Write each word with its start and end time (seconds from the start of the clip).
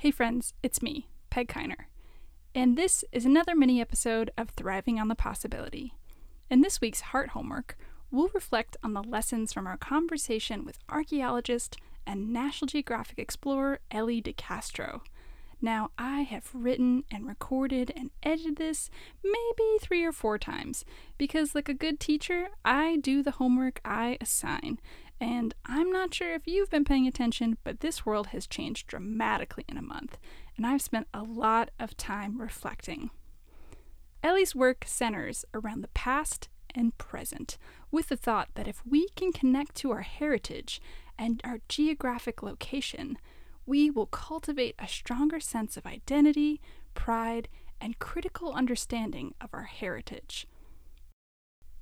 Hey 0.00 0.12
friends, 0.12 0.54
it's 0.62 0.80
me, 0.80 1.08
Peg 1.28 1.48
Keiner, 1.48 1.86
and 2.54 2.78
this 2.78 3.04
is 3.10 3.24
another 3.24 3.56
mini 3.56 3.80
episode 3.80 4.30
of 4.38 4.50
Thriving 4.50 5.00
on 5.00 5.08
the 5.08 5.16
Possibility. 5.16 5.92
In 6.48 6.60
this 6.60 6.80
week's 6.80 7.00
Heart 7.00 7.30
Homework, 7.30 7.76
we'll 8.12 8.30
reflect 8.32 8.76
on 8.84 8.92
the 8.92 9.02
lessons 9.02 9.52
from 9.52 9.66
our 9.66 9.76
conversation 9.76 10.64
with 10.64 10.78
archaeologist 10.88 11.78
and 12.06 12.32
National 12.32 12.68
Geographic 12.68 13.18
explorer 13.18 13.80
Ellie 13.90 14.22
DeCastro. 14.22 15.00
Now, 15.60 15.90
I 15.98 16.20
have 16.20 16.54
written 16.54 17.02
and 17.10 17.26
recorded 17.26 17.92
and 17.96 18.12
edited 18.22 18.54
this 18.54 18.90
maybe 19.24 19.78
three 19.80 20.04
or 20.04 20.12
four 20.12 20.38
times 20.38 20.84
because, 21.18 21.56
like 21.56 21.68
a 21.68 21.74
good 21.74 21.98
teacher, 21.98 22.50
I 22.64 22.98
do 22.98 23.24
the 23.24 23.32
homework 23.32 23.80
I 23.84 24.16
assign. 24.20 24.78
And 25.20 25.54
I'm 25.66 25.90
not 25.90 26.14
sure 26.14 26.32
if 26.34 26.46
you've 26.46 26.70
been 26.70 26.84
paying 26.84 27.06
attention, 27.06 27.58
but 27.64 27.80
this 27.80 28.06
world 28.06 28.28
has 28.28 28.46
changed 28.46 28.86
dramatically 28.86 29.64
in 29.68 29.76
a 29.76 29.82
month, 29.82 30.16
and 30.56 30.66
I've 30.66 30.82
spent 30.82 31.08
a 31.12 31.22
lot 31.22 31.70
of 31.80 31.96
time 31.96 32.40
reflecting. 32.40 33.10
Ellie's 34.22 34.54
work 34.54 34.84
centers 34.86 35.44
around 35.54 35.80
the 35.80 35.88
past 35.88 36.48
and 36.74 36.96
present, 36.98 37.58
with 37.90 38.08
the 38.08 38.16
thought 38.16 38.48
that 38.54 38.68
if 38.68 38.82
we 38.86 39.08
can 39.16 39.32
connect 39.32 39.74
to 39.76 39.90
our 39.90 40.02
heritage 40.02 40.80
and 41.18 41.40
our 41.44 41.60
geographic 41.68 42.42
location, 42.42 43.18
we 43.66 43.90
will 43.90 44.06
cultivate 44.06 44.74
a 44.78 44.86
stronger 44.86 45.40
sense 45.40 45.76
of 45.76 45.86
identity, 45.86 46.60
pride, 46.94 47.48
and 47.80 47.98
critical 47.98 48.52
understanding 48.52 49.34
of 49.40 49.50
our 49.52 49.64
heritage. 49.64 50.46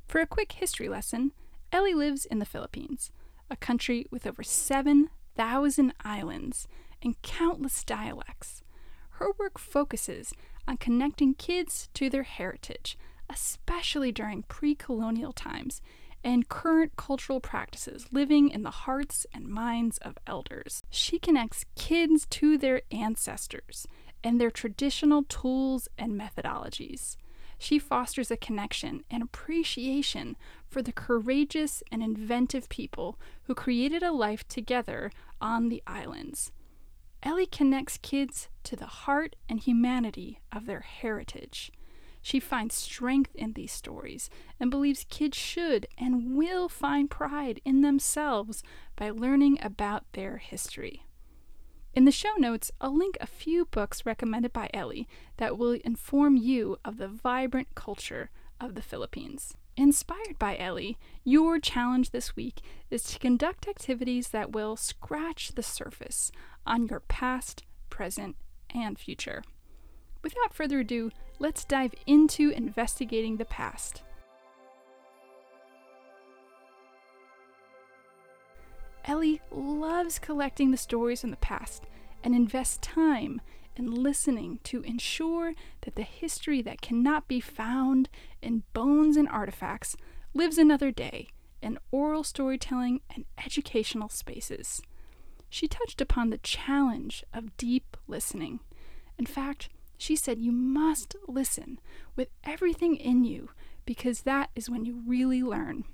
For 0.06 0.21
a 0.21 0.27
quick 0.27 0.53
history 0.53 0.89
lesson, 0.89 1.33
Ellie 1.73 1.95
lives 1.95 2.25
in 2.25 2.39
the 2.39 2.45
Philippines 2.45 3.11
a 3.51 3.57
country 3.57 4.07
with 4.11 4.27
over 4.27 4.43
7,000 4.43 5.95
islands 6.05 6.69
and 7.03 7.21
countless 7.23 7.85
dialects. 7.85 8.63
Her 9.11 9.29
work 9.39 9.59
focuses 9.59 10.33
on 10.69 10.77
connecting 10.77 11.35
kids 11.35 11.89
to 11.95 12.11
their 12.11 12.25
heritage, 12.25 12.99
especially 13.31 14.13
during 14.13 14.43
pre 14.45 14.75
colonial 14.75 15.33
times, 15.33 15.81
and 16.25 16.49
current 16.49 16.97
cultural 16.97 17.41
practices 17.41 18.07
living 18.11 18.51
in 18.51 18.63
the 18.63 18.71
hearts 18.71 19.27
and 19.33 19.47
minds 19.47 19.99
of 19.99 20.19
elders. 20.27 20.83
She 20.91 21.19
connects 21.19 21.65
kids 21.77 22.27
to 22.31 22.59
their 22.59 22.83
ancestors 22.91 23.87
and 24.25 24.41
their 24.41 24.51
traditional 24.51 25.23
tools 25.23 25.89
and 25.97 26.21
methodologies 26.21 27.17
she 27.59 27.79
fosters 27.79 28.31
a 28.31 28.37
connection 28.37 29.05
and 29.11 29.23
appreciation 29.23 30.37
for 30.69 30.83
the 30.83 30.93
courageous 30.93 31.83
and 31.91 32.03
inventive 32.03 32.69
people 32.69 33.19
who 33.45 33.55
created 33.55 34.03
a 34.03 34.12
life 34.12 34.47
together 34.49 35.11
on 35.41 35.69
the 35.69 35.83
islands. 35.87 36.53
Ellie 37.23 37.47
connects 37.47 37.99
kids 37.99 38.49
to 38.65 38.77
the 38.77 38.87
heart 38.87 39.37
and 39.49 39.59
humanity 39.59 40.41
of 40.53 40.67
their 40.67 40.81
heritage. 40.81 41.73
She 42.21 42.41
finds 42.41 42.75
strength 42.75 43.34
in 43.37 43.53
these 43.53 43.73
stories 43.73 44.29
and 44.59 44.71
believes 44.71 45.07
kids 45.09 45.39
should 45.39 45.87
and 45.97 46.37
will 46.37 46.69
find 46.69 47.09
pride 47.09 47.61
in 47.65 47.83
themselves 47.83 48.62
by 48.97 49.11
learning 49.11 49.59
about 49.62 50.05
their 50.12 50.39
history. 50.39 51.06
In 51.97 52.05
the 52.05 52.13
show 52.13 52.35
notes, 52.37 52.71
I'll 52.79 52.95
link 52.95 53.17
a 53.23 53.27
few 53.27 53.65
books 53.65 54.05
recommended 54.05 54.53
by 54.53 54.69
Ellie 54.75 55.09
that 55.39 55.57
will 55.57 55.79
inform 55.83 56.37
you 56.37 56.77
of 56.85 56.99
the 56.99 57.09
vibrant 57.09 57.75
culture 57.75 58.29
of 58.61 58.75
the 58.75 58.83
Philippines. 58.83 59.57
Inspired 59.79 60.39
by 60.39 60.59
Ellie, 60.59 60.99
your 61.25 61.59
challenge 61.59 62.11
this 62.11 62.37
week 62.37 62.61
is 62.91 63.03
to 63.05 63.19
conduct 63.19 63.67
activities 63.67 64.29
that 64.29 64.53
will 64.53 64.77
scratch 64.77 65.53
the 65.55 65.62
surface 65.62 66.31
on 66.67 66.87
your 66.87 67.01
past, 67.01 67.62
present, 67.89 68.37
and 68.75 68.99
future. 68.99 69.43
Without 70.23 70.53
further 70.53 70.81
ado, 70.81 71.11
let's 71.39 71.65
dive 71.65 71.95
into 72.06 72.51
investigating 72.51 73.39
the 73.39 73.47
past. 73.47 74.03
Ellie 79.06 79.41
loves 79.53 80.19
collecting 80.19 80.72
the 80.72 80.77
stories 80.77 81.21
from 81.21 81.31
the 81.31 81.37
past 81.37 81.84
and 82.25 82.34
invests 82.34 82.78
time 82.78 83.41
in 83.77 84.03
listening 84.03 84.59
to 84.65 84.83
ensure 84.83 85.55
that 85.83 85.94
the 85.94 86.03
history 86.03 86.61
that 86.62 86.81
cannot 86.81 87.28
be 87.28 87.39
found 87.39 88.09
in 88.43 88.65
bones 88.72 89.17
and 89.17 89.28
artifacts 89.28 89.97
lives 90.34 90.59
another 90.59 90.91
day 90.91 91.28
in 91.62 91.78
oral 91.93 92.25
storytelling 92.25 93.00
and 93.15 93.25
educational 93.44 94.09
spaces. 94.09 94.83
She 95.49 95.69
touched 95.69 96.00
upon 96.00 96.31
the 96.31 96.38
challenge 96.38 97.23
of 97.33 97.56
deep 97.56 97.97
listening. 98.09 98.61
In 99.19 99.27
fact, 99.27 99.69
she 99.97 100.17
said 100.17 100.41
you 100.41 100.53
must 100.53 101.15
listen 101.28 101.78
with 102.17 102.28
everything 102.44 102.97
in 102.97 103.25
you 103.25 103.50
because 103.84 104.23
that 104.23 104.50
is 104.56 104.69
when 104.69 104.84
you 104.84 105.03
really 105.06 105.43
learn. 105.43 105.84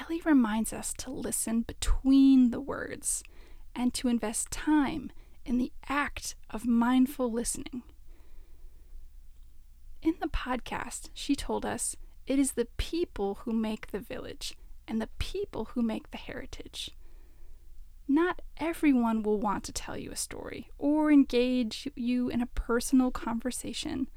Ellie 0.00 0.22
reminds 0.24 0.72
us 0.72 0.92
to 0.98 1.10
listen 1.10 1.62
between 1.62 2.50
the 2.50 2.60
words 2.60 3.22
and 3.74 3.92
to 3.94 4.08
invest 4.08 4.50
time 4.50 5.10
in 5.44 5.58
the 5.58 5.72
act 5.88 6.34
of 6.50 6.66
mindful 6.66 7.32
listening. 7.32 7.82
In 10.02 10.14
the 10.20 10.28
podcast, 10.28 11.10
she 11.14 11.34
told 11.34 11.64
us 11.64 11.96
it 12.26 12.38
is 12.38 12.52
the 12.52 12.68
people 12.76 13.40
who 13.42 13.52
make 13.52 13.88
the 13.88 13.98
village 13.98 14.54
and 14.86 15.00
the 15.00 15.08
people 15.18 15.66
who 15.66 15.82
make 15.82 16.10
the 16.10 16.18
heritage. 16.18 16.90
Not 18.06 18.40
everyone 18.58 19.22
will 19.22 19.38
want 19.38 19.64
to 19.64 19.72
tell 19.72 19.96
you 19.96 20.10
a 20.10 20.16
story 20.16 20.70
or 20.78 21.10
engage 21.10 21.88
you 21.94 22.28
in 22.28 22.40
a 22.40 22.46
personal 22.46 23.10
conversation. 23.10 24.08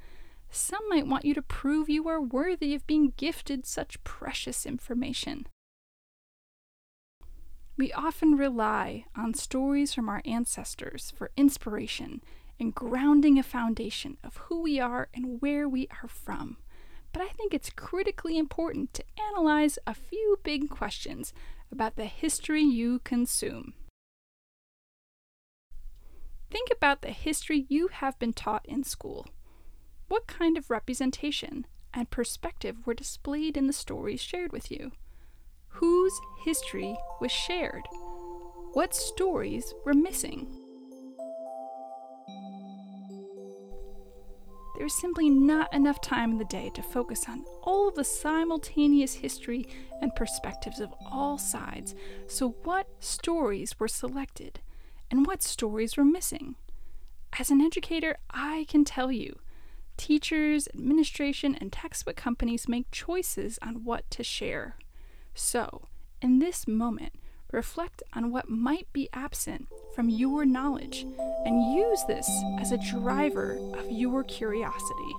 Some 0.50 0.88
might 0.88 1.06
want 1.06 1.24
you 1.24 1.34
to 1.34 1.42
prove 1.42 1.88
you 1.88 2.08
are 2.08 2.20
worthy 2.20 2.74
of 2.74 2.86
being 2.86 3.12
gifted 3.16 3.66
such 3.66 4.02
precious 4.04 4.64
information. 4.64 5.46
We 7.82 7.92
often 7.94 8.36
rely 8.36 9.06
on 9.16 9.34
stories 9.34 9.92
from 9.92 10.08
our 10.08 10.22
ancestors 10.24 11.12
for 11.16 11.32
inspiration 11.36 12.22
and 12.60 12.72
grounding 12.72 13.40
a 13.40 13.42
foundation 13.42 14.18
of 14.22 14.36
who 14.36 14.62
we 14.62 14.78
are 14.78 15.08
and 15.12 15.42
where 15.42 15.68
we 15.68 15.88
are 16.00 16.06
from. 16.06 16.58
But 17.12 17.22
I 17.22 17.30
think 17.30 17.52
it's 17.52 17.70
critically 17.70 18.38
important 18.38 18.94
to 18.94 19.04
analyze 19.20 19.80
a 19.84 19.94
few 19.94 20.38
big 20.44 20.70
questions 20.70 21.32
about 21.72 21.96
the 21.96 22.04
history 22.04 22.62
you 22.62 23.00
consume. 23.00 23.74
Think 26.52 26.68
about 26.70 27.02
the 27.02 27.10
history 27.10 27.66
you 27.68 27.88
have 27.88 28.16
been 28.20 28.32
taught 28.32 28.64
in 28.64 28.84
school. 28.84 29.26
What 30.06 30.28
kind 30.28 30.56
of 30.56 30.70
representation 30.70 31.66
and 31.92 32.08
perspective 32.10 32.86
were 32.86 32.94
displayed 32.94 33.56
in 33.56 33.66
the 33.66 33.72
stories 33.72 34.20
shared 34.20 34.52
with 34.52 34.70
you? 34.70 34.92
Whose 35.72 36.20
history 36.44 36.96
was 37.20 37.32
shared? 37.32 37.82
What 38.72 38.94
stories 38.94 39.74
were 39.84 39.94
missing? 39.94 40.46
There's 44.76 44.94
simply 44.94 45.30
not 45.30 45.72
enough 45.72 46.00
time 46.00 46.32
in 46.32 46.38
the 46.38 46.44
day 46.44 46.70
to 46.74 46.82
focus 46.82 47.26
on 47.28 47.44
all 47.62 47.88
of 47.88 47.94
the 47.94 48.04
simultaneous 48.04 49.14
history 49.14 49.66
and 50.00 50.14
perspectives 50.14 50.80
of 50.80 50.92
all 51.10 51.38
sides. 51.38 51.94
So, 52.26 52.56
what 52.64 52.88
stories 52.98 53.78
were 53.78 53.88
selected 53.88 54.60
and 55.10 55.26
what 55.26 55.42
stories 55.42 55.96
were 55.96 56.04
missing? 56.04 56.56
As 57.38 57.50
an 57.50 57.60
educator, 57.60 58.16
I 58.30 58.66
can 58.68 58.84
tell 58.84 59.12
you 59.12 59.38
teachers, 59.96 60.68
administration, 60.74 61.54
and 61.54 61.72
textbook 61.72 62.16
companies 62.16 62.68
make 62.68 62.90
choices 62.90 63.58
on 63.62 63.84
what 63.84 64.10
to 64.10 64.24
share. 64.24 64.76
So, 65.34 65.88
in 66.20 66.38
this 66.38 66.68
moment, 66.68 67.14
reflect 67.52 68.02
on 68.14 68.30
what 68.30 68.48
might 68.48 68.86
be 68.92 69.08
absent 69.12 69.68
from 69.94 70.08
your 70.08 70.44
knowledge 70.44 71.06
and 71.44 71.74
use 71.74 72.02
this 72.06 72.28
as 72.60 72.72
a 72.72 72.78
driver 72.78 73.58
of 73.76 73.90
your 73.90 74.24
curiosity. 74.24 75.12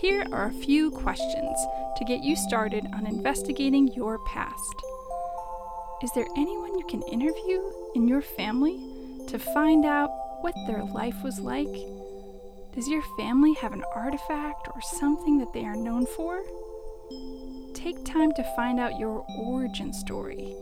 Here 0.00 0.24
are 0.32 0.46
a 0.46 0.62
few 0.64 0.90
questions 0.90 1.58
to 1.96 2.04
get 2.06 2.24
you 2.24 2.34
started 2.34 2.86
on 2.94 3.06
investigating 3.06 3.92
your 3.92 4.18
past. 4.24 4.74
Is 6.02 6.10
there 6.14 6.26
anyone 6.36 6.78
you 6.78 6.86
can 6.86 7.02
interview 7.02 7.60
in 7.94 8.08
your 8.08 8.22
family 8.22 8.80
to 9.28 9.38
find 9.38 9.84
out 9.84 10.10
what 10.40 10.54
their 10.66 10.82
life 10.84 11.22
was 11.22 11.38
like 11.38 11.68
does 12.74 12.88
your 12.88 13.02
family 13.16 13.54
have 13.54 13.72
an 13.72 13.84
artifact 13.94 14.68
or 14.74 14.80
something 14.80 15.38
that 15.38 15.52
they 15.52 15.64
are 15.64 15.76
known 15.76 16.06
for? 16.06 16.42
Take 17.74 18.04
time 18.04 18.32
to 18.32 18.44
find 18.54 18.78
out 18.78 18.98
your 18.98 19.26
origin 19.36 19.92
story, 19.92 20.54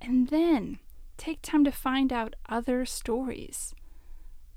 and 0.00 0.28
then 0.28 0.78
take 1.16 1.40
time 1.42 1.64
to 1.64 1.70
find 1.70 2.12
out 2.12 2.34
other 2.48 2.84
stories. 2.84 3.74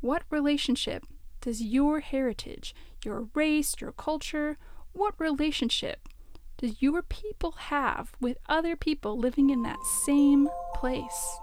What 0.02 0.24
relationship 0.30 1.06
does 1.42 1.62
your 1.62 2.00
heritage, 2.00 2.74
your 3.04 3.28
race, 3.36 3.76
your 3.80 3.92
culture, 3.92 4.58
what 4.94 5.14
relationship 5.20 6.08
does 6.58 6.82
your 6.82 7.02
people 7.02 7.52
have 7.52 8.14
with 8.20 8.38
other 8.48 8.76
people 8.76 9.18
living 9.18 9.50
in 9.50 9.62
that 9.64 9.84
same 10.06 10.48
place? 10.74 11.40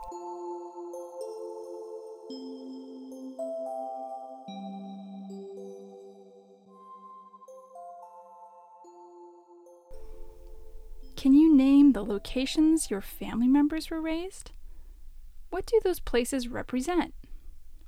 The 11.93 12.05
locations 12.05 12.91
your 12.91 13.00
family 13.00 13.49
members 13.49 13.91
were 13.91 14.00
raised? 14.00 14.53
What 15.50 15.67
do 15.67 15.81
those 15.83 16.00
places 16.00 16.49
represent? 16.49 17.15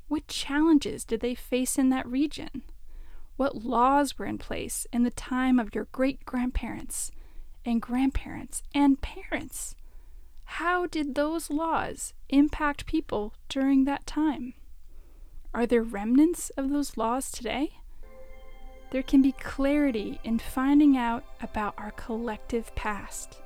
What 0.08 0.28
challenges 0.28 1.04
did 1.04 1.20
they 1.20 1.34
face 1.34 1.78
in 1.78 1.88
that 1.90 2.06
region? 2.06 2.62
What 3.36 3.64
laws 3.64 4.18
were 4.18 4.26
in 4.26 4.38
place 4.38 4.86
in 4.92 5.02
the 5.02 5.10
time 5.10 5.58
of 5.58 5.74
your 5.74 5.88
great 5.90 6.24
grandparents 6.24 7.10
and 7.64 7.80
grandparents 7.80 8.62
and 8.74 9.00
parents? 9.00 9.74
How 10.44 10.86
did 10.86 11.14
those 11.14 11.50
laws 11.50 12.12
impact 12.28 12.86
people 12.86 13.34
during 13.48 13.84
that 13.84 14.06
time? 14.06 14.54
Are 15.52 15.66
there 15.66 15.82
remnants 15.82 16.50
of 16.50 16.70
those 16.70 16.96
laws 16.96 17.30
today? 17.30 17.78
There 18.90 19.02
can 19.02 19.22
be 19.22 19.32
clarity 19.32 20.20
in 20.22 20.38
finding 20.38 20.96
out 20.96 21.24
about 21.40 21.74
our 21.78 21.90
collective 21.92 22.74
past. 22.76 23.40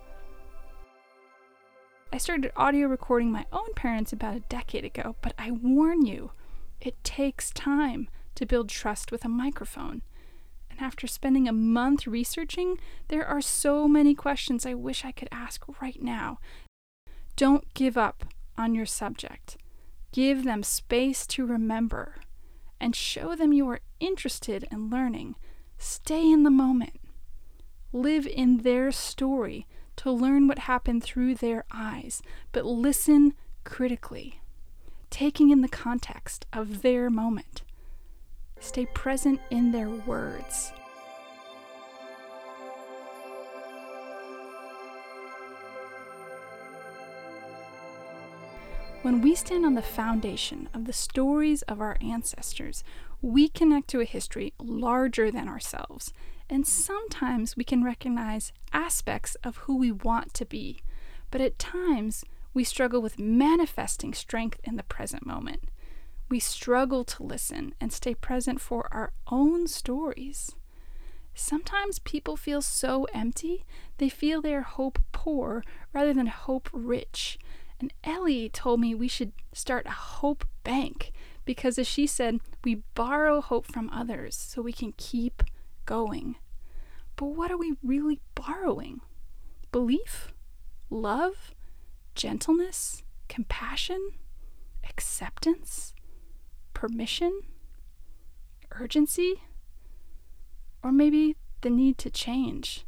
I 2.10 2.16
started 2.16 2.52
audio 2.56 2.88
recording 2.88 3.30
my 3.30 3.44
own 3.52 3.74
parents 3.74 4.14
about 4.14 4.34
a 4.34 4.40
decade 4.40 4.84
ago, 4.84 5.16
but 5.20 5.34
I 5.38 5.50
warn 5.50 6.06
you, 6.06 6.32
it 6.80 7.04
takes 7.04 7.50
time 7.50 8.08
to 8.34 8.46
build 8.46 8.70
trust 8.70 9.12
with 9.12 9.26
a 9.26 9.28
microphone. 9.28 10.00
And 10.70 10.80
after 10.80 11.06
spending 11.06 11.46
a 11.46 11.52
month 11.52 12.06
researching, 12.06 12.78
there 13.08 13.26
are 13.26 13.42
so 13.42 13.86
many 13.86 14.14
questions 14.14 14.64
I 14.64 14.72
wish 14.72 15.04
I 15.04 15.12
could 15.12 15.28
ask 15.30 15.62
right 15.82 16.02
now. 16.02 16.38
Don't 17.36 17.72
give 17.74 17.98
up 17.98 18.24
on 18.56 18.74
your 18.74 18.86
subject. 18.86 19.58
Give 20.10 20.44
them 20.44 20.62
space 20.62 21.26
to 21.28 21.44
remember 21.44 22.16
and 22.80 22.96
show 22.96 23.36
them 23.36 23.52
you 23.52 23.68
are 23.68 23.80
interested 24.00 24.66
in 24.72 24.88
learning. 24.88 25.34
Stay 25.76 26.30
in 26.30 26.42
the 26.42 26.50
moment. 26.50 26.98
Live 27.92 28.26
in 28.26 28.58
their 28.58 28.92
story 28.92 29.66
to 29.98 30.12
learn 30.12 30.46
what 30.46 30.60
happened 30.60 31.02
through 31.02 31.34
their 31.34 31.64
eyes, 31.72 32.22
but 32.52 32.64
listen 32.64 33.34
critically, 33.64 34.40
taking 35.10 35.50
in 35.50 35.60
the 35.60 35.68
context 35.68 36.46
of 36.52 36.82
their 36.82 37.10
moment. 37.10 37.62
Stay 38.60 38.86
present 38.86 39.40
in 39.50 39.72
their 39.72 39.90
words. 39.90 40.72
When 49.02 49.20
we 49.20 49.34
stand 49.34 49.64
on 49.64 49.74
the 49.74 49.82
foundation 49.82 50.68
of 50.74 50.84
the 50.84 50.92
stories 50.92 51.62
of 51.62 51.80
our 51.80 51.96
ancestors, 52.00 52.84
we 53.20 53.48
connect 53.48 53.88
to 53.88 54.00
a 54.00 54.04
history 54.04 54.52
larger 54.58 55.30
than 55.30 55.48
ourselves, 55.48 56.12
and 56.50 56.66
sometimes 56.66 57.56
we 57.56 57.64
can 57.64 57.84
recognize 57.84 58.52
aspects 58.72 59.36
of 59.44 59.58
who 59.58 59.76
we 59.76 59.92
want 59.92 60.34
to 60.34 60.44
be. 60.44 60.80
But 61.30 61.40
at 61.40 61.58
times, 61.58 62.24
we 62.54 62.64
struggle 62.64 63.02
with 63.02 63.18
manifesting 63.18 64.14
strength 64.14 64.58
in 64.64 64.76
the 64.76 64.82
present 64.82 65.26
moment. 65.26 65.64
We 66.28 66.40
struggle 66.40 67.04
to 67.04 67.22
listen 67.22 67.74
and 67.80 67.92
stay 67.92 68.14
present 68.14 68.60
for 68.60 68.88
our 68.92 69.12
own 69.28 69.66
stories. 69.66 70.54
Sometimes 71.34 72.00
people 72.00 72.36
feel 72.36 72.60
so 72.60 73.04
empty, 73.14 73.64
they 73.98 74.08
feel 74.08 74.42
their 74.42 74.62
hope 74.62 74.98
poor 75.12 75.62
rather 75.92 76.12
than 76.12 76.26
hope 76.26 76.68
rich. 76.72 77.38
And 77.80 77.92
Ellie 78.02 78.48
told 78.48 78.80
me 78.80 78.94
we 78.94 79.08
should 79.08 79.32
start 79.52 79.86
a 79.86 79.90
hope 79.90 80.44
bank 80.64 81.12
because, 81.44 81.78
as 81.78 81.86
she 81.86 82.06
said, 82.06 82.40
we 82.64 82.82
borrow 82.94 83.40
hope 83.40 83.66
from 83.66 83.88
others 83.90 84.34
so 84.34 84.60
we 84.60 84.72
can 84.72 84.92
keep 84.96 85.44
going. 85.88 86.36
But 87.16 87.30
what 87.30 87.50
are 87.50 87.56
we 87.56 87.74
really 87.82 88.20
borrowing? 88.34 89.00
Belief? 89.72 90.34
Love? 90.90 91.54
Gentleness? 92.14 93.02
Compassion? 93.28 94.10
Acceptance? 94.88 95.94
Permission? 96.74 97.40
Urgency? 98.70 99.42
Or 100.82 100.92
maybe 100.92 101.36
the 101.62 101.70
need 101.70 101.96
to 101.98 102.10
change? 102.10 102.84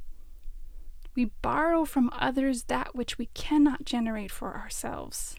We 1.16 1.32
borrow 1.40 1.86
from 1.86 2.10
others 2.12 2.64
that 2.64 2.94
which 2.94 3.16
we 3.16 3.26
cannot 3.32 3.86
generate 3.86 4.30
for 4.30 4.54
ourselves. 4.54 5.36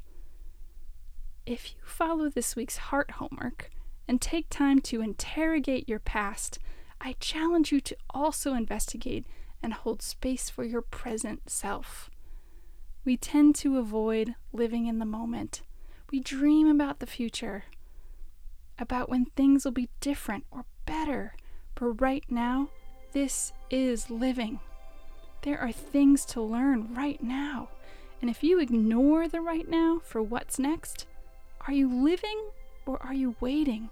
If 1.46 1.76
you 1.76 1.82
follow 1.86 2.28
this 2.28 2.56
week's 2.56 2.78
heart 2.78 3.12
homework 3.12 3.70
and 4.08 4.20
take 4.20 4.50
time 4.50 4.80
to 4.82 5.02
interrogate 5.02 5.88
your 5.88 6.00
past, 6.00 6.58
I 7.04 7.16
challenge 7.20 7.72
you 7.72 7.82
to 7.82 7.98
also 8.12 8.54
investigate 8.54 9.26
and 9.64 9.74
hold 9.74 10.04
space 10.04 10.52
for 10.52 10.64
your 10.64 10.84
present 10.84 11.50
self. 11.50 12.12
We 13.04 13.18
tend 13.18 13.56
to 13.56 13.80
avoid 13.80 14.36
living 14.54 14.86
in 14.86 15.00
the 15.00 15.06
moment. 15.06 15.64
We 16.12 16.20
dream 16.20 16.68
about 16.68 17.00
the 17.00 17.08
future, 17.08 17.64
about 18.78 19.10
when 19.10 19.26
things 19.26 19.66
will 19.66 19.72
be 19.72 19.90
different 20.00 20.46
or 20.52 20.66
better. 20.86 21.34
But 21.74 22.00
right 22.00 22.24
now, 22.30 22.70
this 23.14 23.52
is 23.72 24.12
living. 24.12 24.60
There 25.42 25.60
are 25.60 25.72
things 25.72 26.24
to 26.26 26.42
learn 26.42 26.94
right 26.94 27.22
now. 27.24 27.70
And 28.22 28.30
if 28.30 28.44
you 28.44 28.60
ignore 28.60 29.28
the 29.28 29.42
right 29.42 29.68
now 29.68 30.00
for 30.04 30.22
what's 30.22 30.60
next, 30.60 31.08
are 31.68 31.74
you 31.74 31.92
living 31.92 32.50
or 32.86 33.02
are 33.02 33.16
you 33.16 33.36
waiting? 33.40 33.90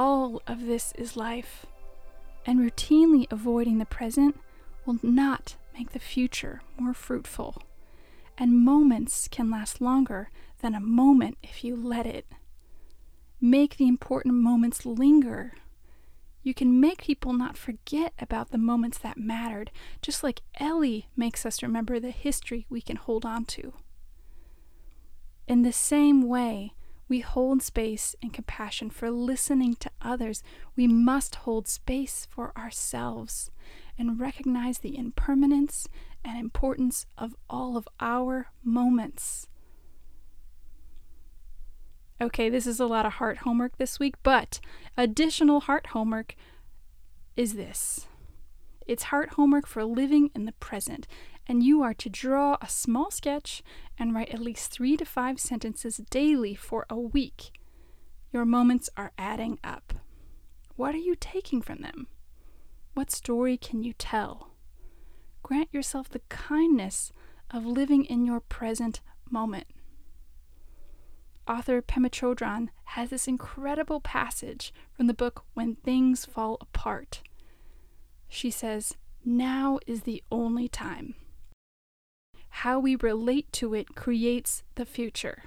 All 0.00 0.40
of 0.46 0.64
this 0.64 0.94
is 0.96 1.14
life, 1.14 1.66
and 2.46 2.58
routinely 2.58 3.26
avoiding 3.30 3.76
the 3.76 3.84
present 3.84 4.40
will 4.86 4.96
not 5.02 5.56
make 5.74 5.90
the 5.90 5.98
future 5.98 6.62
more 6.78 6.94
fruitful. 6.94 7.62
And 8.38 8.64
moments 8.64 9.28
can 9.28 9.50
last 9.50 9.78
longer 9.78 10.30
than 10.62 10.74
a 10.74 10.80
moment 10.80 11.36
if 11.42 11.62
you 11.62 11.76
let 11.76 12.06
it. 12.06 12.24
Make 13.42 13.76
the 13.76 13.88
important 13.88 14.36
moments 14.36 14.86
linger 14.86 15.52
you 16.42 16.54
can 16.54 16.80
make 16.80 17.02
people 17.02 17.34
not 17.34 17.58
forget 17.58 18.14
about 18.18 18.52
the 18.52 18.56
moments 18.56 18.96
that 18.96 19.18
mattered, 19.18 19.70
just 20.00 20.22
like 20.22 20.40
Ellie 20.58 21.08
makes 21.14 21.44
us 21.44 21.62
remember 21.62 22.00
the 22.00 22.10
history 22.10 22.64
we 22.70 22.80
can 22.80 22.96
hold 22.96 23.26
on 23.26 23.44
to. 23.44 23.74
In 25.46 25.60
the 25.60 25.74
same 25.74 26.26
way, 26.26 26.72
we 27.10 27.20
hold 27.20 27.60
space 27.60 28.14
and 28.22 28.32
compassion 28.32 28.88
for 28.88 29.10
listening 29.10 29.74
to 29.74 29.90
others. 30.00 30.44
We 30.76 30.86
must 30.86 31.34
hold 31.34 31.66
space 31.66 32.26
for 32.30 32.56
ourselves 32.56 33.50
and 33.98 34.20
recognize 34.20 34.78
the 34.78 34.96
impermanence 34.96 35.88
and 36.24 36.38
importance 36.38 37.06
of 37.18 37.34
all 37.50 37.76
of 37.76 37.88
our 37.98 38.46
moments. 38.62 39.48
Okay, 42.20 42.48
this 42.48 42.66
is 42.66 42.78
a 42.78 42.86
lot 42.86 43.04
of 43.04 43.14
heart 43.14 43.38
homework 43.38 43.76
this 43.76 43.98
week, 43.98 44.14
but 44.22 44.60
additional 44.96 45.60
heart 45.60 45.88
homework 45.88 46.36
is 47.36 47.54
this 47.54 48.06
it's 48.86 49.04
heart 49.04 49.30
homework 49.30 49.66
for 49.66 49.84
living 49.84 50.30
in 50.34 50.46
the 50.46 50.52
present, 50.52 51.06
and 51.50 51.62
you 51.62 51.82
are 51.82 51.94
to 51.94 52.08
draw 52.08 52.56
a 52.60 52.68
small 52.68 53.10
sketch 53.10 53.62
and 53.98 54.14
write 54.14 54.30
at 54.30 54.40
least 54.40 54.70
three 54.70 54.96
to 54.96 55.04
five 55.04 55.40
sentences 55.40 56.00
daily 56.08 56.54
for 56.54 56.86
a 56.88 56.96
week. 56.96 57.50
Your 58.32 58.44
moments 58.44 58.88
are 58.96 59.12
adding 59.18 59.58
up. 59.64 59.92
What 60.76 60.94
are 60.94 60.98
you 60.98 61.16
taking 61.18 61.60
from 61.60 61.82
them? 61.82 62.06
What 62.94 63.10
story 63.10 63.56
can 63.56 63.82
you 63.82 63.92
tell? 63.92 64.52
Grant 65.42 65.68
yourself 65.72 66.08
the 66.08 66.22
kindness 66.28 67.12
of 67.50 67.66
living 67.66 68.04
in 68.04 68.24
your 68.24 68.40
present 68.40 69.00
moment 69.28 69.66
author 71.50 71.82
Pema 71.82 72.08
Chodron 72.08 72.68
has 72.84 73.10
this 73.10 73.26
incredible 73.26 74.00
passage 74.00 74.72
from 74.92 75.08
the 75.08 75.14
book 75.14 75.44
When 75.54 75.74
Things 75.74 76.24
Fall 76.24 76.56
Apart. 76.60 77.22
She 78.28 78.52
says, 78.52 78.94
Now 79.24 79.80
is 79.84 80.02
the 80.02 80.22
only 80.30 80.68
time. 80.68 81.16
How 82.50 82.78
we 82.78 82.96
relate 82.96 83.52
to 83.54 83.74
it 83.74 83.94
creates 83.94 84.62
the 84.74 84.84
future. 84.84 85.44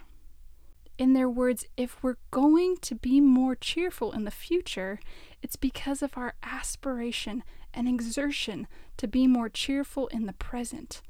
In 0.98 1.13
their 1.13 1.29
words, 1.29 1.65
if 1.75 2.01
we're 2.03 2.17
going 2.31 2.77
to 2.81 2.95
be 2.95 3.19
more 3.19 3.55
cheerful 3.55 4.12
in 4.12 4.24
the 4.25 4.31
future, 4.31 5.00
it's 5.41 5.55
because 5.55 6.01
of 6.01 6.17
our 6.17 6.36
aspiration 6.43 7.43
and 7.74 7.88
exertion 7.88 8.67
to 8.98 9.07
be 9.07 9.27
more 9.27 9.50
cheerful 9.50 10.07
in 10.07 10.25
the 10.25 10.33
present. 10.33 11.01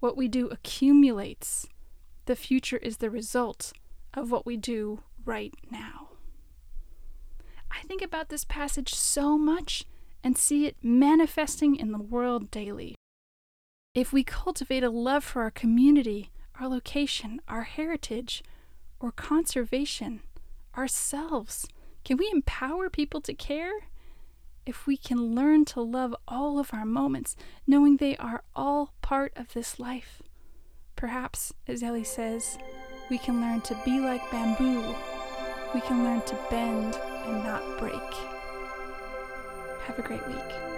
What 0.00 0.16
we 0.16 0.28
do 0.28 0.48
accumulates. 0.48 1.66
The 2.26 2.36
future 2.36 2.78
is 2.78 2.98
the 2.98 3.10
result 3.10 3.72
of 4.14 4.30
what 4.30 4.46
we 4.46 4.56
do 4.56 5.00
right 5.24 5.54
now. 5.70 6.08
I 7.70 7.82
think 7.86 8.02
about 8.02 8.28
this 8.28 8.44
passage 8.44 8.94
so 8.94 9.36
much 9.36 9.84
and 10.22 10.38
see 10.38 10.66
it 10.66 10.76
manifesting 10.82 11.76
in 11.76 11.92
the 11.92 11.98
world 11.98 12.50
daily. 12.50 12.94
If 13.96 14.12
we 14.12 14.22
cultivate 14.22 14.84
a 14.84 14.90
love 14.90 15.24
for 15.24 15.40
our 15.40 15.50
community, 15.50 16.30
our 16.60 16.68
location, 16.68 17.40
our 17.48 17.62
heritage, 17.62 18.44
or 19.00 19.10
conservation, 19.10 20.20
ourselves, 20.76 21.66
can 22.04 22.18
we 22.18 22.30
empower 22.30 22.90
people 22.90 23.20
to 23.22 23.34
care? 23.34 23.88
if 24.66 24.86
we 24.86 24.96
can 24.96 25.34
learn 25.34 25.64
to 25.64 25.80
love 25.80 26.14
all 26.26 26.58
of 26.58 26.74
our 26.74 26.84
moments, 26.84 27.36
knowing 27.66 27.96
they 27.96 28.16
are 28.16 28.42
all 28.54 28.92
part 29.00 29.32
of 29.36 29.54
this 29.54 29.78
life. 29.78 30.20
Perhaps, 30.96 31.54
as 31.68 31.82
Ellie 31.82 32.02
says, 32.02 32.58
we 33.08 33.16
can 33.16 33.40
learn 33.40 33.60
to 33.60 33.80
be 33.84 34.00
like 34.00 34.28
bamboo. 34.30 34.82
We 35.72 35.80
can 35.82 36.02
learn 36.02 36.20
to 36.22 36.38
bend 36.50 36.96
and 37.26 37.44
not 37.44 37.78
break. 37.78 37.94
Have 39.86 39.98
a 39.98 40.02
great 40.02 40.26
week. 40.26 40.75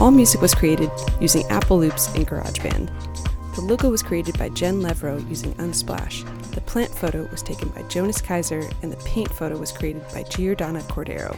All 0.00 0.10
music 0.10 0.40
was 0.40 0.54
created 0.54 0.90
using 1.20 1.44
Apple 1.50 1.78
Loops 1.78 2.06
and 2.14 2.26
GarageBand. 2.26 2.88
The 3.54 3.60
logo 3.60 3.90
was 3.90 4.02
created 4.02 4.38
by 4.38 4.48
Jen 4.48 4.80
Levro 4.80 5.28
using 5.28 5.52
Unsplash. 5.56 6.24
The 6.52 6.62
plant 6.62 6.90
photo 6.90 7.24
was 7.24 7.42
taken 7.42 7.68
by 7.68 7.82
Jonas 7.82 8.18
Kaiser, 8.18 8.66
and 8.80 8.90
the 8.90 8.96
paint 9.04 9.30
photo 9.30 9.58
was 9.58 9.72
created 9.72 10.02
by 10.04 10.22
Giordana 10.22 10.80
Cordero. 10.84 11.36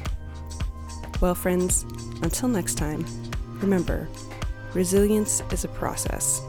Well, 1.21 1.35
friends, 1.35 1.83
until 2.23 2.49
next 2.49 2.77
time, 2.77 3.05
remember 3.55 4.09
resilience 4.75 5.43
is 5.51 5.65
a 5.65 5.69
process, 5.69 6.41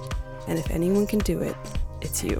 and 0.47 0.59
if 0.59 0.69
anyone 0.69 1.07
can 1.07 1.17
do 1.17 1.39
it, 1.39 1.55
it's 2.01 2.23
you. 2.23 2.39